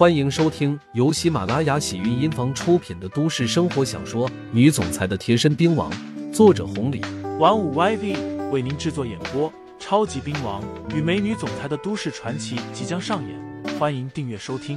[0.00, 5.92] 欢迎收听由喜马拉雅喜韵音房出品的都市生活小说《女总裁的贴身兵王》，
[6.32, 7.02] 作者红礼，
[7.38, 9.52] 玩五 YV 为您制作演播。
[9.78, 14.74] 超级兵王与美女总裁的都市传奇即将上演，欢迎订阅收听。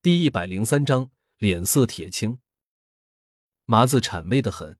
[0.00, 2.38] 第一百零三章，脸色铁青。
[3.66, 4.78] 麻子谄媚的很。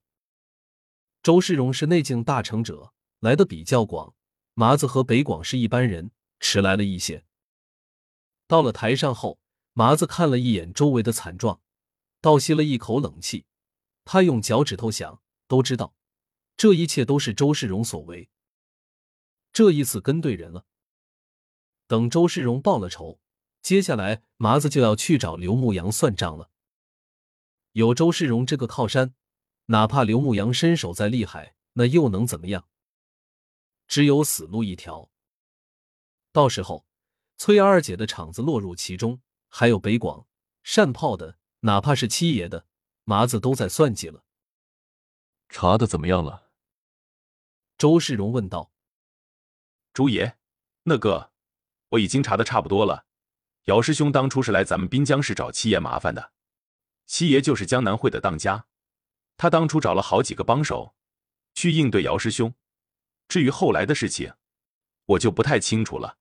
[1.21, 4.15] 周世荣是内境大成者，来的比较广。
[4.55, 6.09] 麻子和北广是一般人，
[6.39, 7.25] 迟来了一些。
[8.47, 9.39] 到了台上后，
[9.73, 11.61] 麻子看了一眼周围的惨状，
[12.21, 13.45] 倒吸了一口冷气。
[14.03, 15.95] 他用脚趾头想，都知道。
[16.57, 18.29] 这一切都是周世荣所为。
[19.51, 20.65] 这一次跟对人了。
[21.87, 23.19] 等周世荣报了仇，
[23.61, 26.49] 接下来麻子就要去找刘牧阳算账了。
[27.73, 29.15] 有周世荣这个靠山，
[29.65, 32.67] 哪怕刘牧阳身手再厉害，那又能怎么样？
[33.87, 35.11] 只有死路一条。
[36.35, 36.85] 到时候，
[37.37, 40.27] 崔二姐的场子落入其中，还有北广
[40.63, 42.65] 善炮的，哪怕是七爷的，
[43.05, 44.25] 麻子都在算计了。
[45.47, 46.49] 查的怎么样了？
[47.77, 48.73] 周世荣问道
[49.95, 50.37] ：“朱爷，
[50.83, 51.31] 那个，
[51.91, 53.05] 我已经查的差不多了。
[53.67, 56.33] 姚师兄当初是来咱们滨江市找七爷麻烦的，
[57.05, 58.65] 七爷就是江南会的当家，
[59.37, 60.95] 他当初找了好几个帮手
[61.53, 62.53] 去应对姚师兄。
[63.29, 64.33] 至于后来的事情，
[65.05, 66.17] 我就不太清楚了。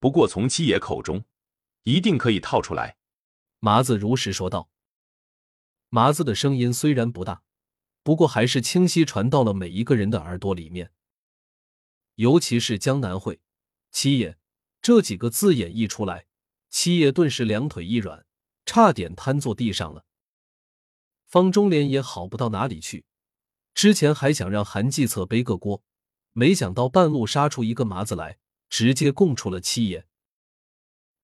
[0.00, 1.24] 不过从七爷口中，
[1.84, 2.96] 一定可以套出来。”
[3.60, 4.68] 麻子如实说道。
[5.90, 7.42] 麻子的声音虽然不大。
[8.02, 10.90] 不过还是清晰传到了每一个人的耳朵里面，
[12.14, 13.42] 尤其是江南会
[13.92, 14.38] 七爷
[14.80, 16.24] 这几个字眼一出来，
[16.70, 18.24] 七爷顿时两腿一软，
[18.64, 20.06] 差点瘫坐地上了。
[21.26, 23.04] 方中莲也好不到哪里去，
[23.74, 25.82] 之前还想让韩继策背个锅，
[26.32, 28.38] 没想到半路杀出一个麻子来，
[28.70, 30.06] 直接供出了七爷。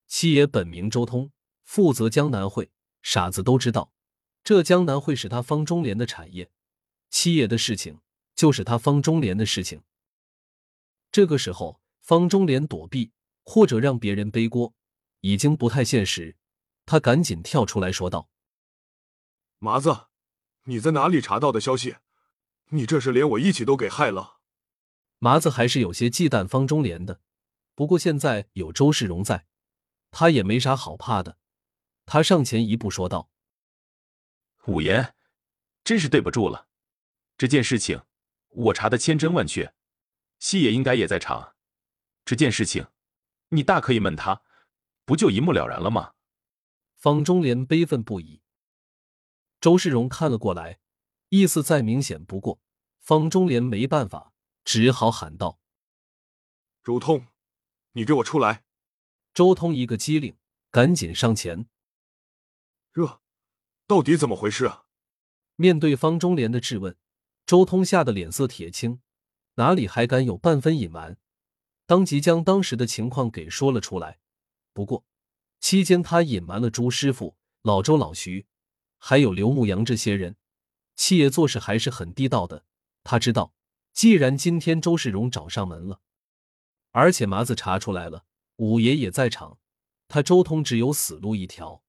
[0.07, 1.33] 七爷本名周通，
[1.65, 2.71] 负责江南会，
[3.03, 3.93] 傻子都知道，
[4.45, 6.51] 这江南会是他方中莲的产业。
[7.09, 8.01] 七爷的事情
[8.35, 9.83] 就是他方中莲的事情。
[11.11, 13.13] 这个时候，方中莲躲避
[13.45, 14.75] 或者让别人背锅，
[15.21, 16.37] 已经不太现实。
[16.85, 18.29] 他赶紧跳出来说道
[19.59, 20.09] ：“麻子，
[20.65, 21.97] 你在哪里查到的消息？
[22.71, 24.41] 你这是连我一起都给害了。”
[25.19, 27.21] 麻子还是有些忌惮方中莲的，
[27.77, 29.47] 不过现在有周世荣在，
[30.11, 31.39] 他也没啥好怕的。
[32.07, 33.31] 他上前一步说道
[34.67, 35.15] ：“五爷，
[35.85, 36.69] 真是对不住了。”
[37.37, 38.03] 这件事情
[38.49, 39.75] 我查的千真万确，
[40.39, 41.55] 西野应该也在场。
[42.25, 42.89] 这件事情
[43.51, 44.43] 你大可以问他，
[45.05, 46.15] 不就一目了然了吗？
[46.95, 48.41] 方中莲悲愤不已。
[49.61, 50.81] 周世荣看了过来，
[51.29, 52.63] 意思再明显不过。
[53.01, 54.33] 方中莲没办法，
[54.65, 55.61] 只好喊道
[56.83, 57.27] ：“周通，
[57.97, 58.63] 你给我出来！”
[59.33, 60.37] 周通一个机灵，
[60.71, 61.67] 赶紧上前。
[62.93, 63.21] 这
[63.87, 64.85] 到底怎么回事啊？
[65.57, 66.97] 面对方中莲的质问。
[67.47, 69.01] 周通吓得脸色铁青，
[69.55, 71.17] 哪里还敢有半分隐瞒？
[71.87, 74.19] 当即将当时的情况给说了出来。
[74.73, 75.05] 不过
[75.61, 78.47] 期间他隐瞒了朱师傅、老周、老徐，
[78.99, 80.37] 还有刘牧阳这些人。
[80.97, 82.65] 七爷做事还是很地道的，
[83.05, 83.55] 他知道，
[83.93, 86.01] 既然今天周世荣找上门了，
[86.97, 88.25] 而且麻子查出来了，
[88.57, 89.59] 五爷也在场，
[90.09, 91.83] 他周通只有死路一条。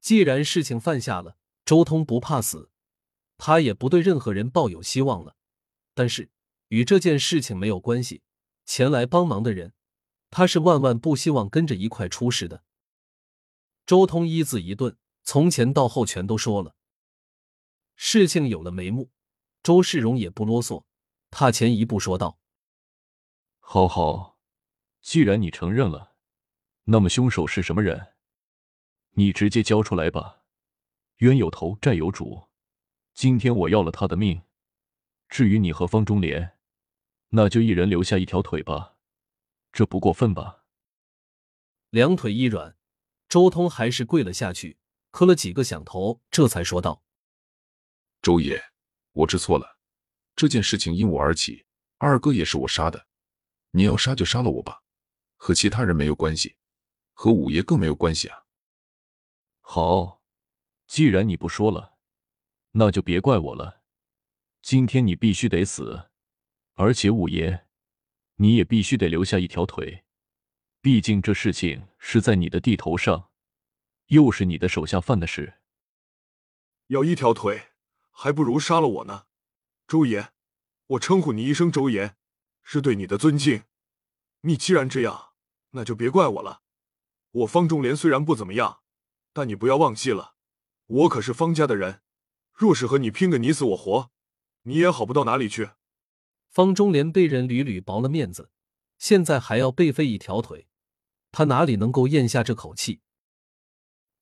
[0.00, 2.70] 既然事情犯下了，周通不怕死。
[3.36, 5.34] 他也不对任何人抱有希望了，
[5.92, 6.30] 但是
[6.68, 8.22] 与这件事情没有关系。
[8.64, 9.72] 前来帮忙的人，
[10.30, 12.62] 他是万万不希望跟着一块出事的。
[13.86, 16.76] 周通一字一顿，从前到后全都说了。
[17.96, 19.10] 事情有了眉目，
[19.64, 20.84] 周世荣也不啰嗦，
[21.32, 22.38] 踏前一步说道
[23.72, 24.36] ：“好好，
[25.00, 26.16] 既然你承认了，
[26.86, 28.14] 那么凶手是什么人？
[29.10, 30.42] 你直接交出来吧。
[31.18, 32.48] 冤有头，债有主。”
[33.14, 34.42] 今天我要了他的命，
[35.28, 36.58] 至于你和方中莲，
[37.28, 38.96] 那就一人留下一条腿吧，
[39.70, 40.64] 这不过分吧？
[41.90, 42.76] 两腿一软，
[43.28, 44.80] 周通还是跪了下去，
[45.12, 47.04] 磕了几个响头，这才说道
[48.20, 48.60] ：“周爷，
[49.12, 49.78] 我知错了，
[50.34, 51.66] 这件事情因我而起，
[51.98, 53.06] 二哥也是我杀的，
[53.70, 54.82] 你要杀就杀了我吧，
[55.36, 56.56] 和其他人没有关系，
[57.12, 58.44] 和五爷更没有关系啊。”
[59.60, 60.22] 好，
[60.86, 61.98] 既然你不说了。
[62.72, 63.82] 那就别怪我了，
[64.62, 66.10] 今天你必须得死，
[66.74, 67.66] 而且五爷，
[68.36, 70.04] 你也必须得留下一条腿，
[70.80, 73.32] 毕竟这事情是在你的地头上，
[74.06, 75.60] 又是你的手下犯的事。
[76.86, 77.72] 要一条腿，
[78.12, 79.26] 还不如杀了我呢。
[79.88, 80.30] 周爷，
[80.86, 82.14] 我称呼你一声周爷，
[82.72, 83.64] 是对你的尊敬。
[84.42, 85.32] 你既然这样，
[85.70, 86.62] 那就别怪我了。
[87.32, 88.82] 我方中莲虽然不怎么样，
[89.32, 90.36] 但你不要忘记了，
[90.86, 92.02] 我可是方家的人。
[92.52, 94.12] 若是和你拼个你死我活，
[94.62, 95.70] 你也好不到哪里去。
[96.48, 98.52] 方中莲被人屡屡薄了面子，
[98.98, 100.68] 现在还要被废一条腿，
[101.32, 103.00] 他哪里能够咽下这口气？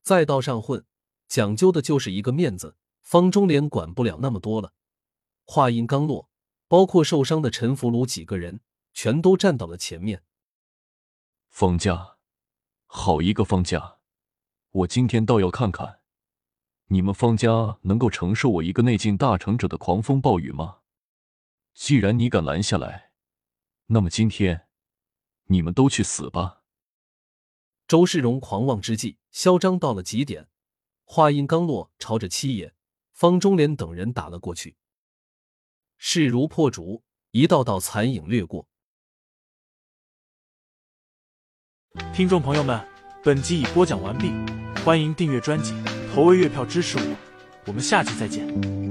[0.01, 0.83] 在道上混，
[1.27, 2.75] 讲究的就是一个面子。
[3.03, 4.73] 方中莲管不了那么多了。
[5.45, 6.28] 话音刚落，
[6.69, 8.61] 包括受伤的陈福禄几个人，
[8.93, 10.23] 全都站到了前面。
[11.49, 12.17] 方家，
[12.85, 13.97] 好一个方家！
[14.69, 16.01] 我今天倒要看看，
[16.89, 20.81] 你们方家能够承受我一个内境大成者的狂风暴雨吗？
[21.73, 23.13] 既然你敢拦下来，
[23.87, 24.67] 那么今天
[25.45, 26.61] 你们都去死吧！
[27.87, 30.47] 周世荣狂妄之际，嚣张到了极点。
[31.03, 32.75] 话音刚落，朝着七爷
[33.11, 34.77] 方中莲等人打了过去，
[35.99, 38.65] 势如破竹，一道道残影掠过。
[42.13, 42.87] 听众朋友们，
[43.21, 44.31] 本集已播讲完毕，
[44.83, 45.73] 欢迎订阅专辑，
[46.13, 47.15] 投喂月票支持我，
[47.65, 48.88] 我们下集再见。